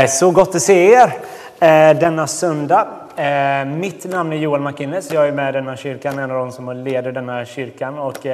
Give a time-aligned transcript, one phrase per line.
[0.00, 1.14] Eh, så gott att se er
[1.58, 2.88] eh, denna söndag.
[3.16, 5.12] Eh, mitt namn är Joel McInnes.
[5.12, 7.98] Jag är med i denna kyrkan, en av de som leder denna kyrkan.
[7.98, 8.26] Och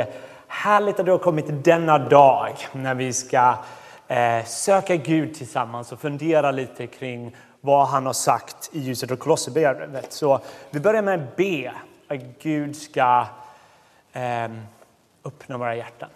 [0.46, 3.54] härligt att du har kommit denna dag när vi ska
[4.44, 10.12] söka Gud tillsammans och fundera lite kring vad han har sagt i ljuset av Kolosserbrevet.
[10.12, 10.41] Så
[10.71, 11.73] vi börjar med att be
[12.09, 13.27] att Gud ska
[14.12, 14.61] ehm,
[15.25, 16.09] öppna våra hjärtan.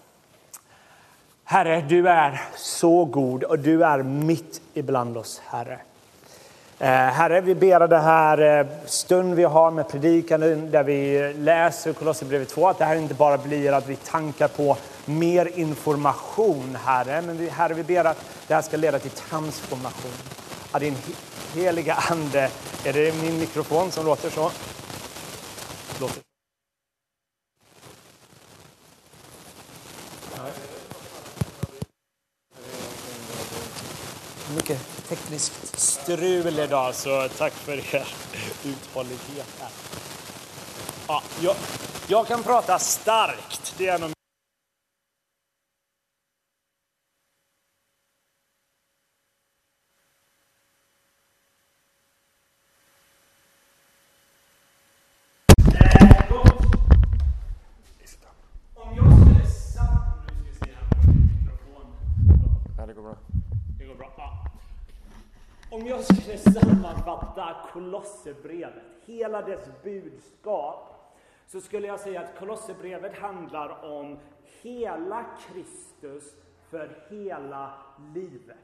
[1.50, 5.78] Herre, du är så god och du är mitt ibland oss, Herre.
[6.78, 11.92] Eh, Herre, vi ber det här eh, stund vi har med predikan där vi läser
[11.92, 17.22] Kolosserbrevet 2, att det här inte bara blir att vi tankar på mer information, Herre.
[17.22, 20.12] Men vi, Herre, vi ber att det här ska leda till transformation.
[20.70, 20.96] Att din
[21.54, 22.50] heliga Ande,
[22.84, 24.50] är det min mikrofon som låter så?
[26.00, 26.29] Låter.
[34.54, 38.08] Mycket tekniskt strul idag, så tack för er
[38.64, 39.46] uthållighet.
[39.60, 39.68] Här.
[41.08, 41.56] Ja, jag,
[42.08, 43.74] jag kan prata starkt.
[43.78, 44.10] Det är nog
[65.90, 71.14] jag skulle sammanfatta Kolosserbrevet, hela dess budskap,
[71.46, 74.18] så skulle jag säga att Kolosserbrevet handlar om
[74.62, 76.34] hela Kristus
[76.70, 77.72] för hela
[78.14, 78.56] livet.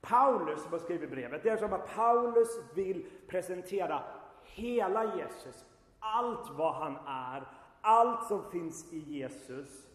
[0.00, 4.02] Paulus som har skrivit brevet, det är som att Paulus vill presentera
[4.44, 5.64] hela Jesus,
[5.98, 7.42] allt vad han är,
[7.80, 9.86] allt som finns i Jesus.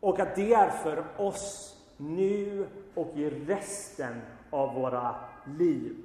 [0.00, 4.20] Och att det är för oss nu och i resten
[4.50, 5.14] av våra
[5.58, 5.96] liv.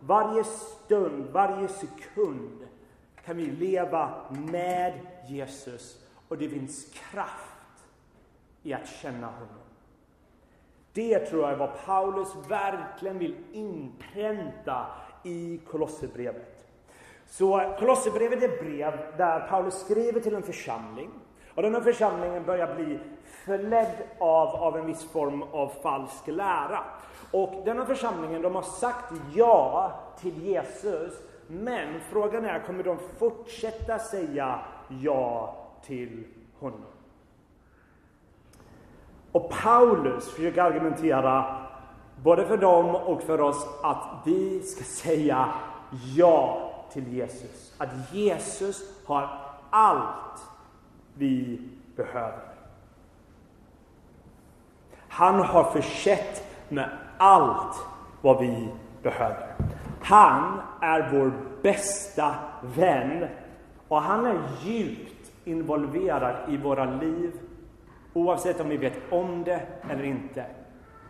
[0.00, 2.68] Varje stund, varje sekund
[3.24, 4.92] kan vi leva med
[5.28, 7.86] Jesus och det finns kraft
[8.62, 9.64] i att känna honom.
[10.92, 14.86] Det tror jag är vad Paulus verkligen vill inpränta
[15.22, 16.66] i Kolosserbrevet.
[17.26, 21.10] Så Kolosserbrevet är ett brev där Paulus skriver till en församling
[21.54, 22.98] och den här församlingen börjar bli
[23.44, 26.80] förledd av, av en viss form av falsk lära.
[27.30, 31.14] Och den här församlingen de har sagt ja till Jesus,
[31.46, 35.56] men frågan är, kommer de fortsätta säga ja
[35.86, 36.24] till
[36.60, 36.80] honom?
[39.32, 41.60] Och Paulus försöker argumentera
[42.22, 45.52] både för dem och för oss att vi ska säga
[46.16, 47.74] ja till Jesus.
[47.78, 49.28] Att Jesus har
[49.70, 50.53] allt
[51.14, 51.60] vi
[51.96, 52.42] behöver.
[55.08, 56.88] Han har försett med
[57.18, 57.76] allt
[58.20, 58.68] vad vi
[59.02, 59.54] behöver.
[60.02, 61.32] Han är vår
[61.62, 62.34] bästa
[62.76, 63.28] vän
[63.88, 67.32] och han är djupt involverad i våra liv
[68.12, 70.44] oavsett om vi vet om det eller inte.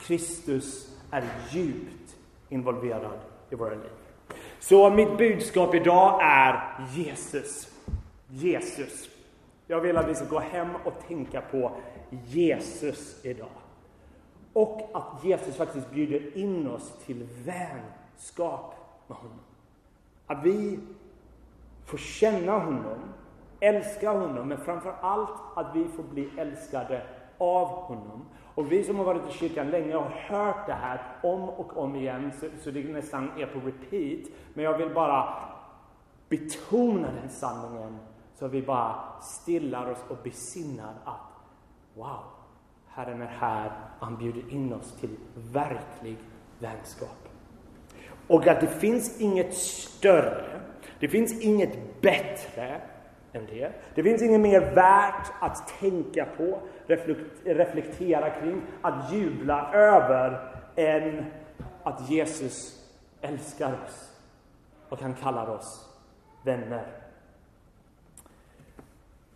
[0.00, 2.16] Kristus är djupt
[2.48, 3.19] involverad
[3.50, 3.91] i våra liv.
[4.59, 7.69] Så mitt budskap idag är Jesus.
[8.28, 9.13] Jesus.
[9.66, 11.72] Jag vill att vi ska gå hem och tänka på
[12.10, 13.48] Jesus idag.
[14.52, 18.75] Och att Jesus faktiskt bjuder in oss till vänskap
[19.06, 19.38] med honom.
[20.26, 20.78] Att vi
[21.86, 22.98] får känna honom,
[23.60, 27.02] älska honom, men framför allt att vi får bli älskade
[27.38, 28.25] av honom.
[28.54, 31.96] Och vi som har varit i kyrkan länge har hört det här om och om
[31.96, 34.32] igen, så, så det nästan är på repeat.
[34.54, 35.34] Men jag vill bara
[36.28, 37.98] betona den sanningen
[38.34, 41.20] så vi bara stillar oss och besinnar att
[41.94, 42.22] wow,
[42.88, 46.16] Herren är här han bjuder in oss till verklig
[46.58, 47.28] vänskap.
[48.26, 50.60] Och att det finns inget större,
[51.00, 52.80] det finns inget bättre
[53.32, 53.72] än det.
[53.94, 56.60] Det finns inget mer värt att tänka på,
[57.44, 61.24] reflektera kring, att jubla över än
[61.82, 62.84] att Jesus
[63.20, 64.12] älskar oss
[64.88, 65.88] och han kallar oss
[66.44, 67.03] vänner.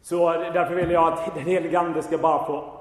[0.09, 2.73] Så därför vill jag att den helige Ande ska bara få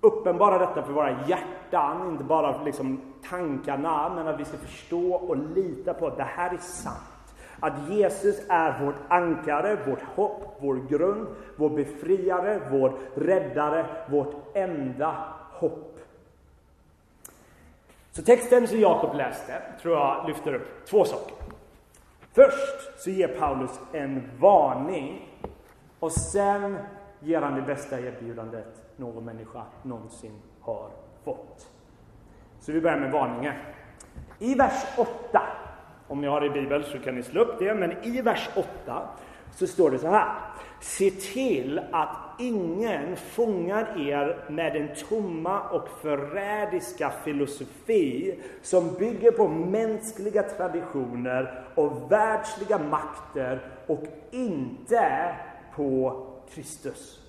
[0.00, 5.36] uppenbara detta för våra hjärtan, inte bara liksom tankarna, men att vi ska förstå och
[5.36, 7.34] lita på att det här är sant.
[7.60, 11.26] Att Jesus är vårt ankare, vårt hopp, vår grund,
[11.56, 15.14] vår befriare, vår räddare, vårt enda
[15.52, 15.98] hopp.
[18.10, 21.34] Så texten som Jakob läste tror jag lyfter upp två saker.
[22.32, 25.28] Först så ger Paulus en varning
[26.00, 26.78] och sen
[27.20, 30.90] ger han det bästa erbjudandet någon människa någonsin har
[31.24, 31.70] fått.
[32.60, 33.54] Så vi börjar med varningen.
[34.38, 35.42] I vers 8,
[36.08, 38.48] om ni har det i Bibeln så kan ni slå upp det, men i vers
[38.84, 39.08] 8
[39.50, 40.34] så står det så här.
[40.80, 49.48] Se till att ingen fångar er med den tomma och förrädiska filosofi som bygger på
[49.48, 55.34] mänskliga traditioner och världsliga makter och inte
[55.78, 57.20] på Kristus.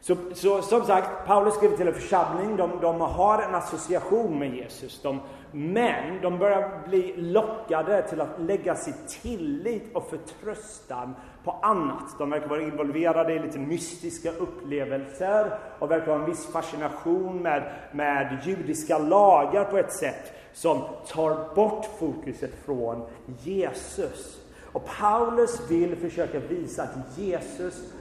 [0.00, 4.54] Så, så, som sagt, Paulus skriver till en församling, de, de har en association med
[4.54, 5.02] Jesus.
[5.02, 5.20] De,
[5.52, 12.18] men de börjar bli lockade till att lägga sin tillit och förtröstan på annat.
[12.18, 17.72] De verkar vara involverade i lite mystiska upplevelser och verkar ha en viss fascination med,
[17.92, 23.02] med judiska lagar på ett sätt som tar bort fokuset från
[23.42, 24.47] Jesus.
[24.78, 27.92] Och Paulus vill försöka visa att Jesus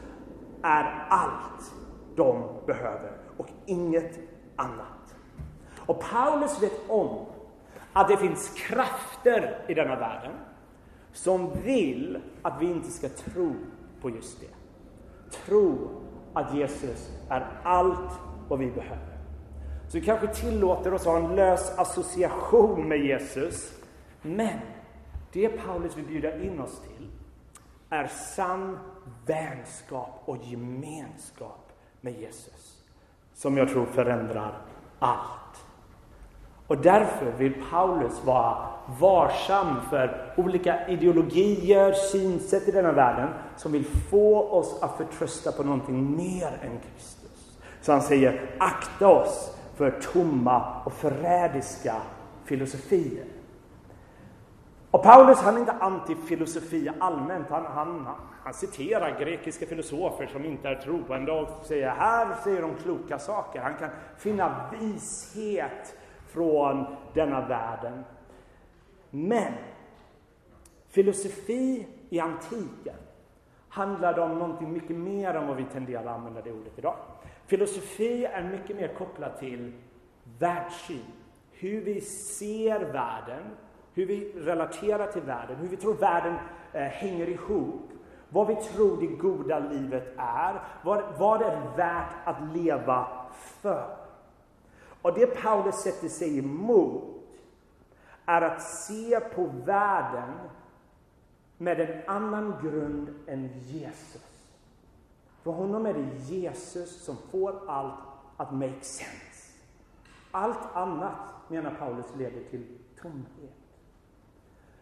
[0.64, 1.74] är allt
[2.16, 4.20] de behöver och inget
[4.56, 5.16] annat.
[5.78, 7.26] Och Paulus vet om
[7.94, 10.32] att det finns krafter i denna världen
[11.14, 13.56] som vill att vi inte ska tro
[14.02, 14.56] på just det.
[15.46, 15.90] Tro
[16.34, 18.12] att Jesus är allt
[18.48, 19.18] vad vi behöver.
[19.88, 23.74] Så vi kanske tillåter oss att ha en lös association med Jesus.
[24.22, 24.60] Men
[25.38, 27.08] det Paulus vill bjuda in oss till
[27.90, 28.80] är sann
[29.26, 32.84] vänskap och gemenskap med Jesus.
[33.34, 34.62] Som jag tror förändrar
[35.00, 35.64] allt.
[36.68, 38.68] Och därför vill Paulus vara
[39.00, 45.64] varsam för olika ideologier, synsätt i denna världen som vill få oss att förtrösta på
[45.64, 47.58] någonting mer än Kristus.
[47.82, 51.96] Så han säger, akta oss för tomma och förrädiska
[52.46, 53.37] filosofier.
[54.98, 57.50] Och Paulus han är inte antifilosofi allmänt.
[57.50, 58.08] Han, han,
[58.44, 63.62] han citerar grekiska filosofer som inte är troende och säger här säger de kloka saker.
[63.62, 65.98] Han kan finna vishet
[66.28, 68.04] från denna världen.
[69.10, 69.54] Men
[70.90, 72.96] filosofi i antiken
[73.70, 76.96] handlade om någonting mycket mer än vad vi tenderar att använda det ordet idag.
[77.46, 79.74] Filosofi är mycket mer kopplat till
[80.40, 81.06] världssyn,
[81.52, 83.44] hur vi ser världen,
[83.98, 86.38] hur vi relaterar till världen, hur vi tror världen
[86.74, 87.92] eh, hänger ihop,
[88.30, 93.08] vad vi tror det goda livet är, vad, vad det är värt att leva
[93.38, 93.98] för.
[95.02, 97.04] Och det Paulus sätter sig emot
[98.26, 100.34] är att se på världen
[101.58, 104.52] med en annan grund än Jesus.
[105.44, 108.00] För honom är det Jesus som får allt
[108.38, 109.52] att make sense.
[110.32, 111.18] Allt annat,
[111.48, 112.66] menar Paulus, leder till
[113.02, 113.67] tomhet.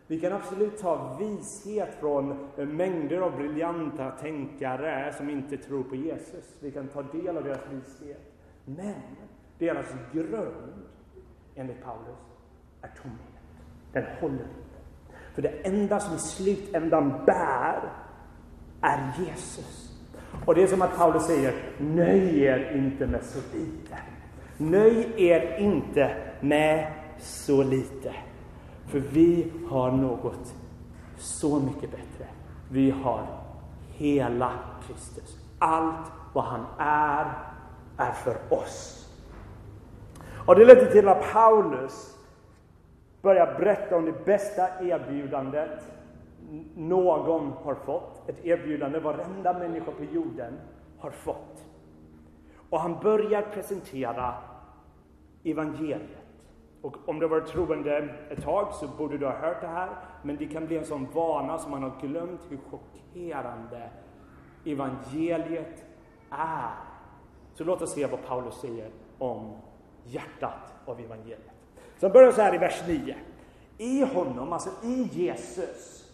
[0.07, 6.55] Vi kan absolut ta vishet från mängder av briljanta tänkare som inte tror på Jesus.
[6.59, 8.33] Vi kan ta del av deras vishet.
[8.65, 8.95] Men
[9.59, 10.83] deras grund,
[11.55, 12.19] enligt Paulus,
[12.81, 13.19] är tomhet.
[13.93, 14.75] Den håller inte.
[15.33, 17.79] För det enda som i slutändan bär
[18.81, 19.91] är Jesus.
[20.45, 23.97] Och det är som att Paulus säger, nöj er inte med så lite.
[24.57, 28.13] Nöj er inte med så lite.
[28.95, 30.55] För vi har något
[31.17, 32.27] så mycket bättre.
[32.71, 33.27] Vi har
[33.93, 34.51] hela
[34.87, 35.37] Kristus.
[35.59, 37.25] Allt vad han är,
[37.97, 39.09] är för oss.
[40.45, 42.17] Och det ledde till att Paulus
[43.21, 45.79] börjar berätta om det bästa erbjudandet
[46.75, 48.29] någon har fått.
[48.29, 50.53] Ett erbjudande varenda människa på jorden
[50.99, 51.65] har fått.
[52.69, 54.33] Och han börjar presentera
[55.43, 56.24] evangeliet.
[56.85, 59.89] Och om du har varit troende ett tag så borde du ha hört det här.
[60.23, 63.89] Men det kan bli en sån vana som man har glömt hur chockerande
[64.65, 65.85] evangeliet
[66.29, 66.71] är.
[67.53, 69.57] Så låt oss se vad Paulus säger om
[70.03, 71.51] hjärtat av evangeliet.
[71.97, 73.15] Sen börjar så här i vers 9.
[73.77, 76.11] I honom, alltså i Jesus,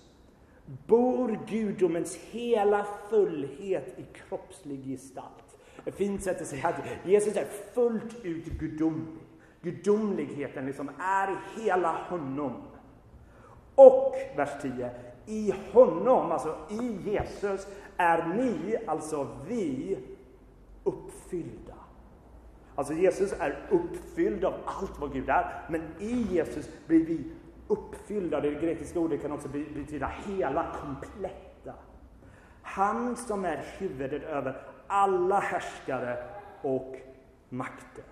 [0.87, 5.57] bor gudomens hela fullhet i kroppslig gestalt.
[5.85, 9.30] Ett fint sätt att säga att Jesus är fullt ut gudomlig.
[9.61, 12.53] Gudomligheten liksom är i hela honom.
[13.75, 14.91] Och, vers 10,
[15.25, 19.97] i honom, alltså i Jesus, är ni, alltså vi,
[20.83, 21.73] uppfyllda
[22.75, 27.31] Alltså Jesus är uppfylld av allt vad Gud är, men i Jesus blir vi
[27.67, 28.41] uppfyllda.
[28.41, 31.73] Det grekiska ordet kan också betyda hela, kompletta.
[32.61, 36.23] Han som är huvudet över alla härskare
[36.61, 36.95] och
[37.49, 38.03] makter.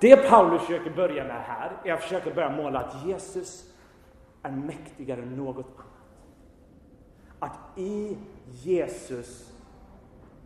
[0.00, 3.74] Det Paulus försöker börja med här är att försöka börja måla att Jesus
[4.42, 5.86] är mäktigare än något annat.
[7.38, 8.16] Att i
[8.50, 9.52] Jesus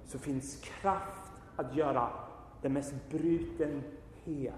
[0.07, 2.09] så finns kraft att göra
[2.62, 3.83] den mest bruten
[4.25, 4.52] hel.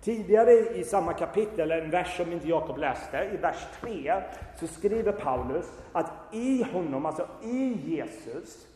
[0.00, 4.22] Tidigare i samma kapitel, en vers som inte Jakob läste, i vers 3,
[4.60, 8.66] så skriver Paulus att i honom, alltså i Jesus,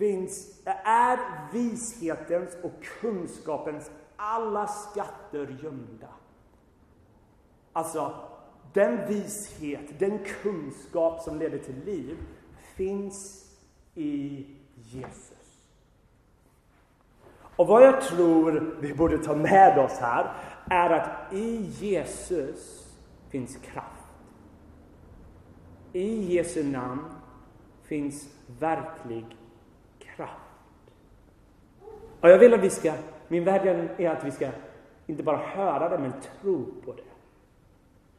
[0.00, 1.18] finns, är
[1.52, 6.08] vishetens och kunskapens alla skatter gömda.
[7.72, 8.14] Alltså,
[8.72, 12.16] den vishet, den kunskap som leder till liv
[12.74, 13.50] finns
[13.94, 15.68] i Jesus.
[17.56, 20.32] Och vad jag tror vi borde ta med oss här
[20.70, 22.88] är att i Jesus
[23.28, 23.86] finns kraft.
[25.92, 27.04] I Jesu namn
[27.82, 28.28] finns
[28.60, 29.26] verklig
[30.20, 30.34] kraft.
[32.20, 32.92] Och jag vill att vi ska,
[33.28, 34.48] min vädjan är att vi ska
[35.06, 37.02] inte bara höra det, men tro på det.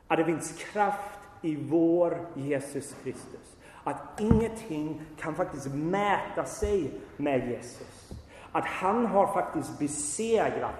[0.07, 3.57] Att det finns kraft i vår Jesus Kristus.
[3.83, 8.11] Att ingenting kan faktiskt mäta sig med Jesus.
[8.51, 10.75] Att han har faktiskt besegrat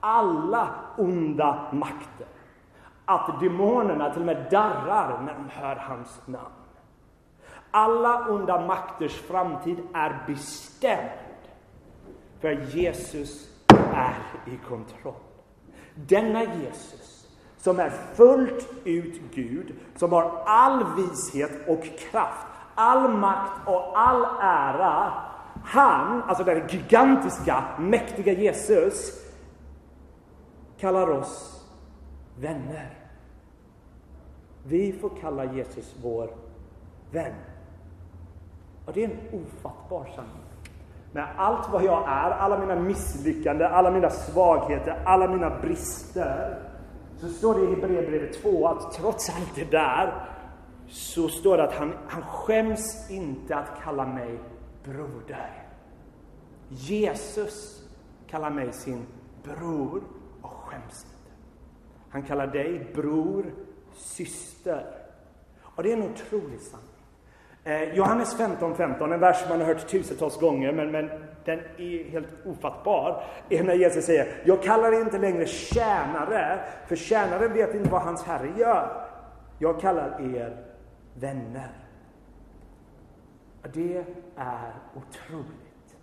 [0.00, 2.26] alla onda makter.
[3.04, 6.65] Att demonerna till och med darrar när de hör hans namn.
[7.76, 11.10] Alla onda makters framtid är bestämd.
[12.40, 13.48] För Jesus
[13.94, 14.16] är
[14.46, 15.14] i kontroll.
[15.94, 17.28] Denna Jesus,
[17.58, 24.22] som är fullt ut Gud, som har all vishet och kraft, all makt och all
[24.40, 25.12] ära.
[25.64, 29.24] Han, alltså den gigantiska, mäktiga Jesus,
[30.78, 31.64] kallar oss
[32.38, 32.98] vänner.
[34.62, 36.30] Vi får kalla Jesus vår
[37.10, 37.34] vän.
[38.86, 40.42] Och det är en ofattbar sanning.
[41.12, 46.58] Med allt vad jag är, alla mina misslyckanden, alla mina svagheter, alla mina brister.
[47.20, 50.28] Så står det i Hebreerbrevet 2 att trots allt det där
[50.88, 54.38] så står det att han, han skäms inte att kalla mig
[54.84, 55.66] broder.
[56.68, 57.82] Jesus
[58.26, 59.06] kallar mig sin
[59.42, 60.02] bror
[60.42, 61.36] och skäms inte.
[62.10, 63.54] Han kallar dig bror,
[63.94, 64.86] syster.
[65.62, 66.95] Och det är en otrolig sanning.
[67.66, 71.10] Eh, Johannes 15, 15, en vers man har hört tusentals gånger, men, men
[71.44, 76.58] den är helt ofattbar, är när Jesus säger, jag kallar er inte längre tjänare,
[76.88, 79.08] för tjänaren vet inte vad hans herre gör.
[79.58, 80.56] Jag kallar er
[81.14, 81.70] vänner.
[83.72, 84.04] Det
[84.36, 85.96] är otroligt.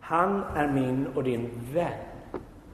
[0.00, 1.92] Han är min och din vän.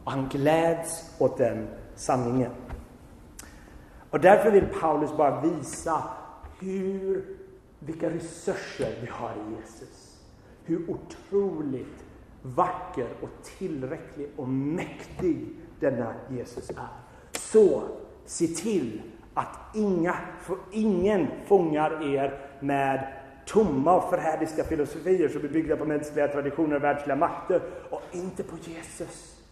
[0.04, 2.50] Och han gläds åt den sanningen.
[4.10, 6.02] Och därför vill Paulus bara visa
[6.60, 7.35] hur,
[7.86, 10.20] vilka resurser vi har i Jesus.
[10.64, 12.04] Hur otroligt
[12.42, 13.28] vacker och
[13.58, 15.48] tillräcklig och mäktig
[15.80, 16.88] denna Jesus är.
[17.32, 17.82] Så
[18.24, 19.02] se till
[19.34, 23.12] att inga, för ingen fångar er med
[23.46, 28.42] tomma och förhärdiska filosofier som är byggda på mänskliga traditioner och världsliga makter och inte
[28.42, 29.42] på Jesus.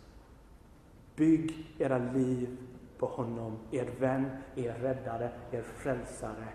[1.17, 2.57] Bygg era liv
[2.99, 6.49] på honom, er vän, er räddare, er frälsare.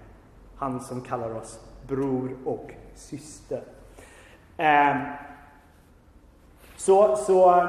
[0.56, 3.62] Han som kallar oss bror och syster.
[4.58, 4.98] Ehm,
[6.78, 7.68] så, så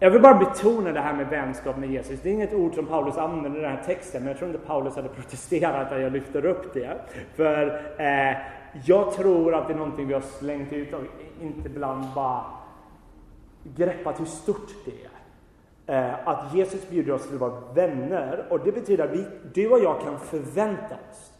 [0.00, 2.20] Jag vill bara betona det här med vänskap med Jesus.
[2.20, 4.66] Det är inget ord som Paulus använder i den här texten, men jag tror inte
[4.66, 6.96] Paulus hade protesterat att jag lyfter upp det.
[7.36, 8.36] För eh,
[8.84, 11.02] jag tror att det är någonting vi har slängt ut och
[11.42, 12.44] inte ibland bara
[13.76, 15.17] greppat hur stort det är.
[15.88, 19.70] Eh, att Jesus bjuder oss till att vara vänner och det betyder att vi, du
[19.70, 21.32] och jag kan förvänta oss.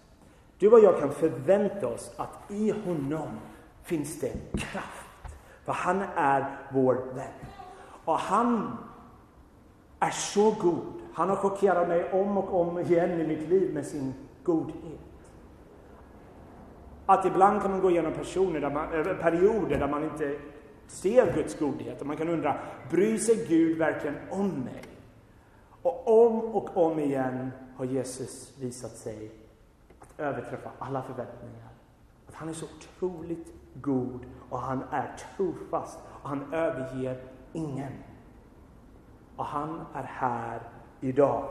[0.58, 3.28] Du och jag kan förvänta oss att i honom
[3.82, 5.34] finns det kraft.
[5.64, 7.48] För han är vår vän.
[8.04, 8.76] Och han
[10.00, 10.92] är så god.
[11.14, 14.14] Han har chockerat mig om och om igen i mitt liv med sin
[14.44, 15.00] godhet.
[17.06, 20.36] Att ibland kan man gå igenom personer där man, eh, perioder där man inte
[20.90, 24.82] ser Guds godhet och man kan undra, bryr sig Gud verkligen om mig?
[25.82, 29.30] Och om och om igen har Jesus visat sig
[29.98, 31.68] att överträffa alla förväntningar.
[32.28, 37.92] Att han är så otroligt god och han är trofast och han överger ingen.
[39.36, 40.60] Och han är här
[41.00, 41.44] idag.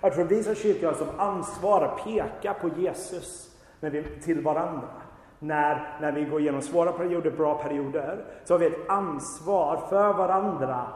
[0.00, 4.40] Jag tror vi som kyrka har som ansvar att peka på Jesus när vi, till
[4.40, 5.01] varandra.
[5.42, 10.12] När, när vi går igenom svåra perioder, bra perioder, så har vi ett ansvar för
[10.12, 10.86] varandra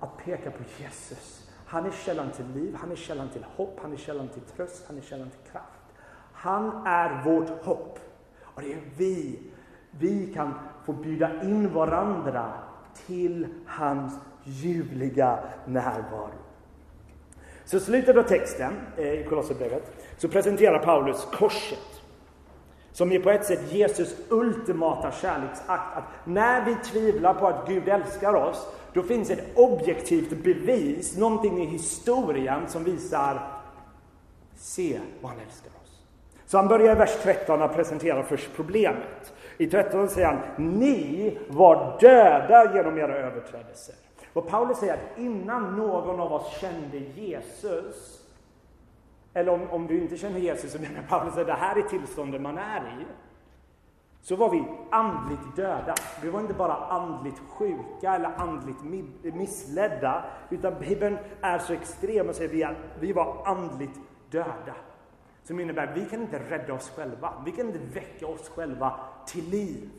[0.00, 1.50] att peka på Jesus.
[1.66, 4.84] Han är källan till liv, han är källan till hopp, han är källan till tröst,
[4.86, 5.82] han är källan till kraft.
[6.32, 7.98] Han är vårt hopp.
[8.42, 9.38] Och det är vi,
[9.90, 12.52] vi kan få bjuda in varandra
[13.06, 16.30] till hans ljuvliga närvaro.
[17.64, 21.95] Så i slutet av texten eh, i Kolosserbrevet så presenterar Paulus korset
[22.96, 25.96] som är på ett sätt Jesus ultimata kärleksakt.
[25.96, 31.62] Att när vi tvivlar på att Gud älskar oss, då finns ett objektivt bevis, någonting
[31.62, 33.40] i historien som visar
[34.56, 36.02] se vad han älskar oss.
[36.46, 39.32] Så han börjar i vers 13 att presentera först problemet.
[39.58, 43.94] I 13 säger han, ni var döda genom era överträdelser.
[44.32, 48.25] Och Paulus säger att innan någon av oss kände Jesus,
[49.36, 52.40] eller om, om du inte känner Jesus så menar Paulus att det här är tillståndet
[52.40, 53.06] man är i.
[54.20, 55.94] Så var vi andligt döda.
[56.22, 58.82] Vi var inte bara andligt sjuka eller andligt
[59.22, 60.24] missledda.
[60.50, 64.00] Utan Bibeln är så extrem och säger att vi var andligt
[64.30, 64.74] döda.
[65.42, 67.32] Som innebär att vi kan inte rädda oss själva.
[67.44, 69.90] Vi kan inte väcka oss själva till liv.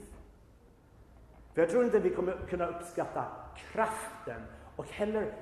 [1.53, 3.23] För jag tror inte vi kommer kunna uppskatta
[3.55, 4.41] kraften
[4.75, 5.33] och heller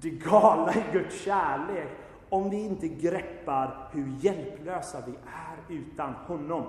[0.00, 1.88] det galna i Guds kärlek
[2.32, 6.66] om vi inte greppar hur hjälplösa vi är utan honom.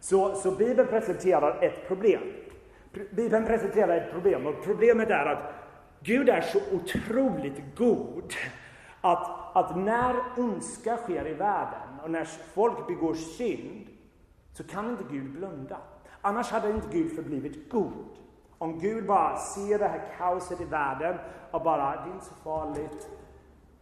[0.00, 2.22] Så, så Bibeln presenterar ett problem.
[3.10, 5.52] Bibeln presenterar ett problem och problemet är att
[6.00, 8.34] Gud är så otroligt god
[9.00, 13.86] att, att när ondska sker i världen och när folk begår synd
[14.52, 15.76] så kan inte Gud blunda.
[16.20, 18.08] Annars hade inte Gud förblivit god.
[18.58, 21.18] Om Gud bara ser det här kaoset i världen
[21.50, 23.08] och bara, det är inte så farligt.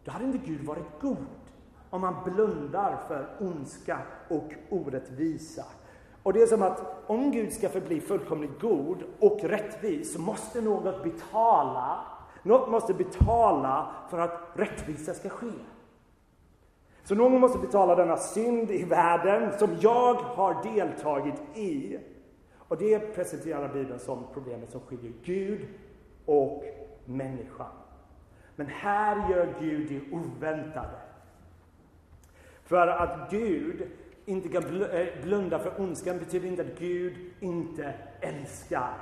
[0.08, 1.26] Då hade inte Gud varit god.
[1.90, 3.98] Om man blundar för ondska
[4.28, 5.64] och orättvisa.
[6.22, 10.60] Och det är som att om Gud ska förbli fullkomligt god och rättvis så måste
[10.60, 11.98] något betala.
[12.42, 15.52] Något måste betala för att rättvisa ska ske.
[17.04, 21.98] Så någon måste betala denna synd i världen som jag har deltagit i.
[22.58, 25.68] Och det presenterar Bibeln som problemet som skiljer Gud
[26.26, 26.64] och
[27.04, 27.88] människan.
[28.58, 30.98] Men här gör Gud det oväntade.
[32.64, 33.82] För att Gud
[34.24, 38.94] inte kan eh, blunda för ondskan betyder inte att Gud inte älskar.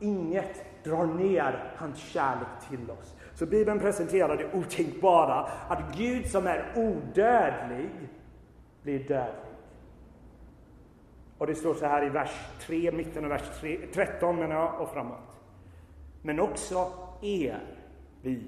[0.00, 3.14] Inget drar ner hans kärlek till oss.
[3.34, 7.90] Så Bibeln presenterar det otänkbara, att Gud som är odödlig
[8.82, 9.54] blir dödlig.
[11.38, 14.80] Och det står så här i vers 3, mitten av vers 3, 13 menar jag,
[14.80, 15.40] och framåt.
[16.22, 17.60] Men också er,
[18.22, 18.42] vi,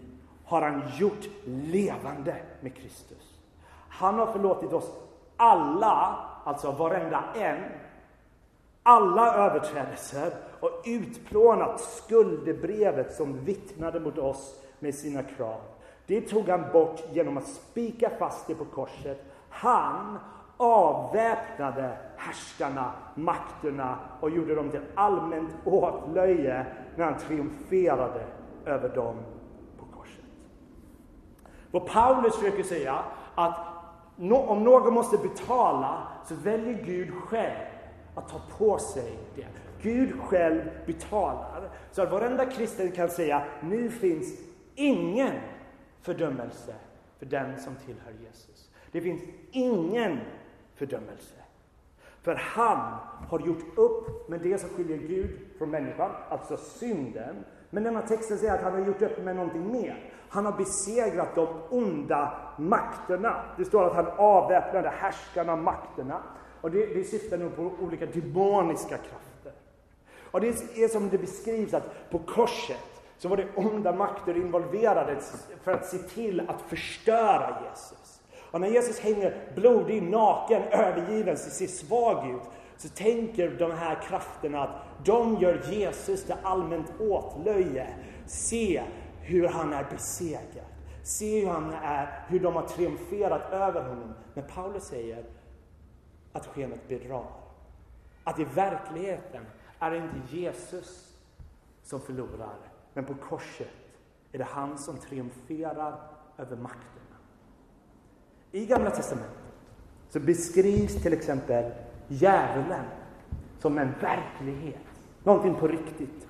[0.49, 3.39] har han gjort levande med Kristus.
[3.89, 4.91] Han har förlåtit oss
[5.37, 7.59] alla, alltså varenda en,
[8.83, 15.61] alla överträdelser och utplånat skuldebrevet som vittnade mot oss med sina krav.
[16.07, 19.25] Det tog han bort genom att spika fast det på korset.
[19.49, 20.19] Han
[20.57, 28.27] avväpnade härskarna, makterna och gjorde dem till allmänt åtlöje när han triumferade
[28.65, 29.17] över dem.
[31.71, 33.05] Vad Paulus försöker säga
[33.35, 33.59] att
[34.17, 37.67] om någon måste betala så väljer Gud själv
[38.15, 39.47] att ta på sig det.
[39.83, 41.71] Gud själv betalar.
[41.93, 44.41] Så att varenda kristen kan säga, nu finns
[44.75, 45.33] ingen
[46.03, 46.75] fördömelse
[47.19, 48.71] för den som tillhör Jesus.
[48.93, 50.21] Det finns ingen
[50.75, 51.35] fördömelse.
[52.23, 57.45] För han har gjort upp med det som skiljer Gud från människan, alltså synden.
[57.71, 60.13] Men denna texten säger att han har gjort upp med någonting mer.
[60.29, 63.45] Han har besegrat de onda makterna.
[63.57, 66.23] Det står att han avväpnade härskarna makterna.
[66.61, 69.53] Och det, det syftar nog på olika demoniska krafter.
[70.31, 75.17] Och det är som det beskrivs att på korset så var det onda makter involverade
[75.63, 78.21] för att se till att förstöra Jesus.
[78.51, 82.43] Och när Jesus hänger blodig, naken, övergiven, så ser svag ut,
[82.79, 87.95] så tänker de här krafterna att de gör Jesus till allmänt åtlöje.
[88.27, 88.83] Se
[89.21, 90.65] hur han är besegrad.
[91.03, 94.15] Se hur, han är, hur de har triumferat över honom.
[94.35, 95.25] Men Paulus säger
[96.33, 97.27] att skenet bedrar.
[98.25, 99.47] Att i verkligheten
[99.79, 101.19] är det inte Jesus
[101.83, 102.57] som förlorar,
[102.95, 103.69] men på korset
[104.33, 106.01] är det han som triumferar
[106.39, 107.17] över makterna.
[108.53, 109.37] I Gamla Testamentet
[110.11, 111.73] så beskrivs till exempel
[112.09, 112.85] djävulen
[113.59, 114.87] som en verklighet,
[115.25, 116.27] någonting på riktigt.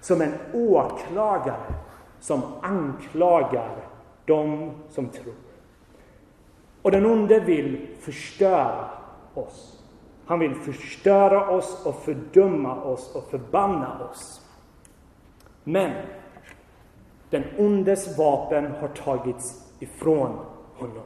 [0.00, 1.74] Som en åklagare
[2.20, 3.76] som anklagar
[4.24, 5.34] de som tror.
[6.82, 8.90] Och den onde vill förstöra
[9.34, 9.82] oss.
[10.26, 14.48] Han vill förstöra oss och fördöma oss och förbanna oss.
[15.64, 15.92] Men
[17.30, 20.38] den ondes vapen har tagits ifrån
[20.74, 21.02] honom.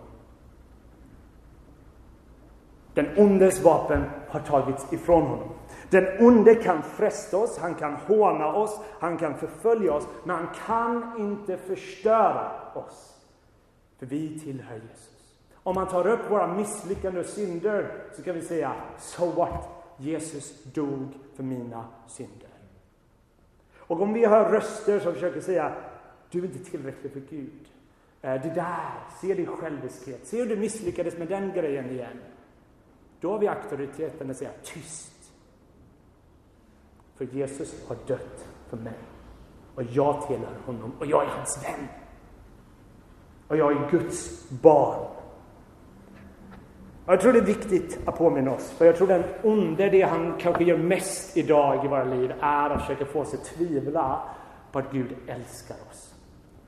[2.94, 5.48] Den ondes vapen har tagits ifrån honom.
[5.90, 10.48] Den onde kan fresta oss, han kan håna oss, han kan förfölja oss, men han
[10.66, 13.16] kan inte förstöra oss.
[13.98, 15.36] För vi tillhör Jesus.
[15.54, 19.68] Om man tar upp våra misslyckanden och synder så kan vi säga So what?
[19.98, 22.48] Jesus dog för mina synder.
[23.78, 25.72] Och om vi hör röster som försöker säga
[26.30, 27.66] du är inte tillräcklig för Gud.
[28.22, 30.26] Eh, Det där, se din själviskhet.
[30.26, 32.18] Se hur du misslyckades med den grejen igen.
[33.20, 35.32] Då har vi auktoriteten att säga tyst.
[37.16, 38.98] För Jesus har dött för mig.
[39.74, 41.88] Och jag tillhör honom och jag är hans vän.
[43.48, 45.16] Och jag är Guds barn.
[47.06, 50.34] Jag tror det är viktigt att påminna oss, för jag tror den onde, det han
[50.38, 54.22] kanske gör mest idag i våra liv, är att försöka få oss att tvivla
[54.72, 56.14] på att Gud älskar oss.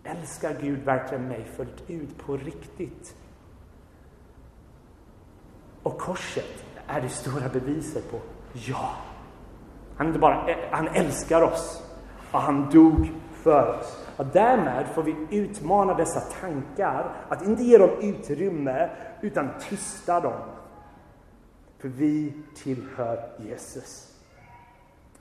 [0.05, 3.15] Älskar Gud verkligen mig fullt ut, på riktigt?
[5.83, 8.19] Och korset är det stora beviset på
[8.53, 8.91] ja.
[9.97, 11.83] Han inte bara han älskar oss
[12.33, 14.07] och han dog för oss.
[14.17, 20.41] Och därmed får vi utmana dessa tankar, att inte ge dem utrymme, utan tysta dem.
[21.79, 24.17] För vi tillhör Jesus.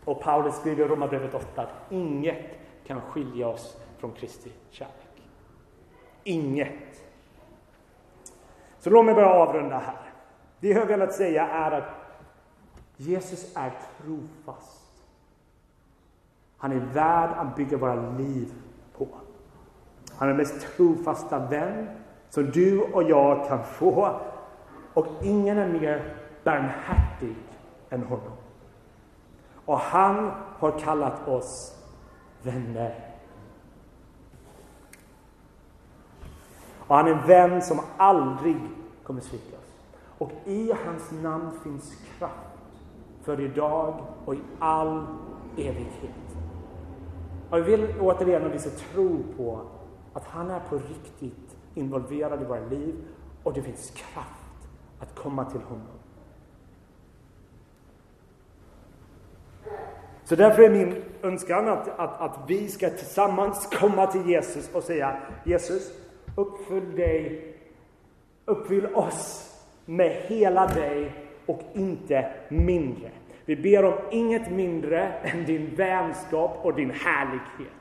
[0.05, 4.93] Och Paulus skriver i Romarbrevet 8 att inget kan skilja oss från Kristi kärlek.
[6.23, 7.03] Inget.
[8.79, 10.06] Så låt mig börja avrunda här.
[10.59, 11.89] Det jag har velat säga är att
[12.97, 14.91] Jesus är trofast.
[16.57, 18.53] Han är värd att bygga våra liv
[18.97, 19.07] på.
[20.15, 21.87] Han är den mest trofasta vän
[22.29, 24.19] som du och jag kan få.
[24.93, 27.35] Och ingen är mer barmhärtig
[27.89, 28.33] än honom.
[29.65, 31.77] Och han har kallat oss
[32.43, 32.95] vänner.
[36.87, 38.57] Och han är en vän som aldrig
[39.03, 39.66] kommer svika oss.
[40.17, 42.84] Och i hans namn finns kraft
[43.21, 45.06] för idag och i all
[45.58, 46.38] evighet.
[47.49, 49.62] Och vill återigen att vi ska tro på
[50.13, 52.95] att han är på riktigt involverad i våra liv
[53.43, 55.88] och det finns kraft att komma till honom.
[60.23, 64.84] Så därför är min önskan att, att, att vi ska tillsammans komma till Jesus och
[64.84, 65.91] säga Jesus,
[66.36, 67.53] uppfyll dig,
[68.45, 69.46] uppfyll oss
[69.88, 71.12] med hela dig
[71.45, 73.10] och inte mindre.
[73.45, 77.73] Vi ber om inget mindre än din vänskap och din härlighet.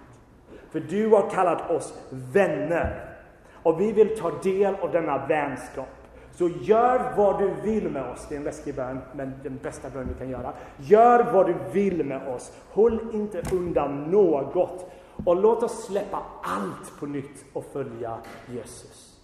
[0.71, 3.17] För du har kallat oss vänner.
[3.53, 5.89] Och vi vill ta del av denna vänskap.
[6.33, 8.27] Så gör vad du vill med oss.
[8.29, 10.53] Det är en läskig bön, men den bästa bön du kan göra.
[10.77, 12.53] Gör vad du vill med oss.
[12.71, 14.91] Håll inte undan något.
[15.25, 18.17] Och låt oss släppa allt på nytt och följa
[18.49, 19.16] Jesus.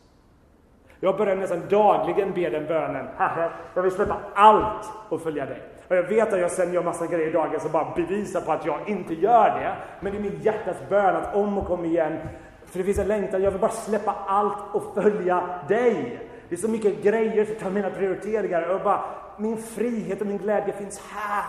[1.04, 3.06] Jag börjar nästan dagligen be den bönen.
[3.16, 5.62] Herre, jag vill släppa allt och följa dig.
[5.88, 8.52] Och jag vet att jag sen gör massa grejer i dagen som bara bevisar på
[8.52, 9.76] att jag inte gör det.
[10.00, 12.18] Men det är min hjärtas bön att om och om igen,
[12.66, 16.28] för det finns en längtan, jag vill bara släppa allt och följa dig.
[16.48, 19.04] Det är så mycket grejer som tar mina prioriteringar och bara,
[19.36, 21.44] min frihet och min glädje finns här.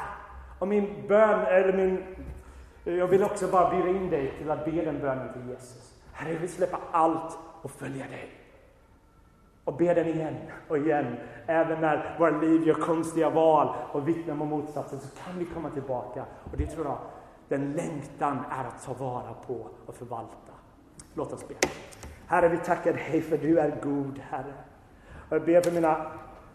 [0.59, 2.03] Och min bön, eller min...
[2.83, 5.93] Jag vill också bara bjuda in dig till att be den bönen till Jesus.
[6.13, 8.42] Herre, jag vill släppa allt och följa dig.
[9.65, 10.35] Och be den igen
[10.67, 11.15] och igen.
[11.47, 15.69] Även när våra liv gör konstiga val och vittnar om motsatsen så kan vi komma
[15.69, 16.25] tillbaka.
[16.51, 16.97] Och det tror jag,
[17.47, 20.53] den längtan är att ta vara på och förvalta.
[21.13, 21.55] Låt oss be.
[22.27, 24.53] Herre, vi tackar dig för du är god, Herre.
[25.29, 26.11] Och jag ber för mina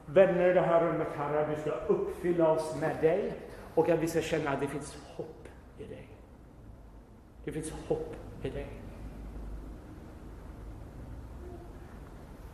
[0.06, 3.32] vänner i det här rummet, Herre, att vi ska uppfylla oss med dig
[3.74, 6.08] och att vi ska känna att det finns hopp i dig.
[7.44, 8.87] Det finns hopp i dig.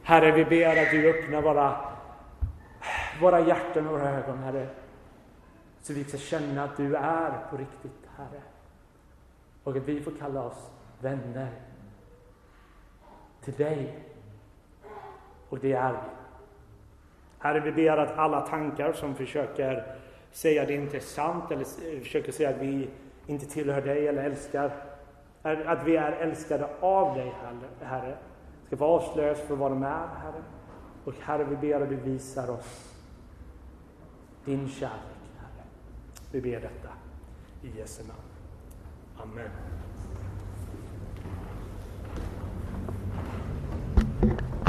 [0.07, 1.77] Herre, vi ber att du öppnar våra,
[3.21, 4.67] våra hjärtan och våra ögon, Herre.
[5.81, 8.43] Så vi ska känna att du är på riktigt, Herre.
[9.65, 11.49] Och att vi får kalla oss vänner
[13.45, 13.99] till dig.
[15.49, 15.99] Och det är vi.
[17.39, 19.97] Herre, vi ber att alla tankar som försöker
[20.33, 21.65] säga att det inte är sant eller
[22.01, 22.91] försöker säga att vi
[23.27, 24.71] inte tillhör dig eller älskar,
[25.43, 27.35] att vi är älskade av dig,
[27.81, 28.17] Herre,
[28.67, 30.43] ska få avslöjas för vad de är, Herre.
[31.05, 32.95] Och Herre, vi ber att du visar oss
[34.45, 35.67] din kärlek, Herre.
[36.33, 36.89] Vi ber detta
[37.63, 38.21] i Jesu namn.
[39.17, 39.51] Amen.